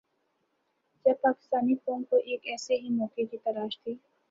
جب 1.05 1.13
پاکستانی 1.21 1.75
قوم 1.85 2.03
کو 2.03 2.15
ایک 2.15 2.39
ایسے 2.43 2.75
ہی 2.75 2.89
موقع 2.89 3.21
کی 3.31 3.37
تلاش 3.37 3.79
تھی۔ 3.79 3.95